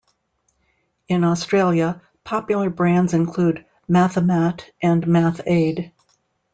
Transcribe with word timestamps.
In 1.07 1.23
Australia, 1.23 2.01
popular 2.23 2.71
brands 2.71 3.13
include 3.13 3.67
Mathomat 3.87 4.63
and 4.81 5.03
MathAid. 5.05 5.91